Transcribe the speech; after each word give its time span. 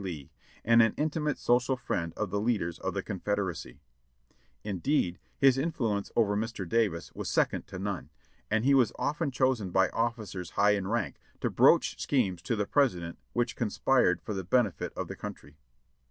Lee, 0.03 0.31
and 0.65 0.81
an 0.81 0.95
intimate 0.97 1.37
social 1.37 1.77
friend 1.77 2.11
of 2.17 2.31
the 2.31 2.39
lead 2.41 2.63
ers 2.63 2.79
of 2.79 2.95
the 2.95 3.03
Confederac3^ 3.03 3.77
Indeed 4.63 5.19
his 5.37 5.59
influence 5.59 6.09
over 6.15 6.35
Mr. 6.35 6.67
Davis 6.67 7.13
was 7.13 7.29
second 7.29 7.67
to 7.67 7.77
none, 7.77 8.09
and 8.49 8.65
he 8.65 8.73
was 8.73 8.91
often 8.97 9.29
chosen 9.29 9.69
by 9.69 9.89
officers 9.89 10.49
high 10.57 10.71
in 10.71 10.87
rank 10.87 11.19
to 11.41 11.51
broach 11.51 12.01
schemes 12.01 12.41
to 12.41 12.55
the 12.55 12.65
President 12.65 13.19
which 13.33 13.55
conspired 13.55 14.23
for 14.23 14.33
the 14.33 14.43
benefit 14.43 14.91
of 14.95 15.07
the 15.07 15.15
country. 15.15 15.55